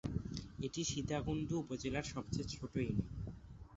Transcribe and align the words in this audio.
এটি 0.59 0.81
সীতাকুণ্ড 0.83 1.49
উপজেলার 1.61 2.05
সবচেয়ে 2.13 2.51
ছোট 2.53 2.73
ইউনিয়ন। 2.77 3.07